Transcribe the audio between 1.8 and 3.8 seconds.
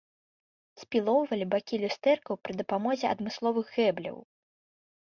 люстэркаў пры дапамозе адмысловых